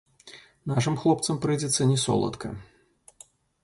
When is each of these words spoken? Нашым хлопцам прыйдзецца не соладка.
Нашым 0.71 0.95
хлопцам 1.03 1.35
прыйдзецца 1.45 1.91
не 1.93 2.01
соладка. 2.07 2.47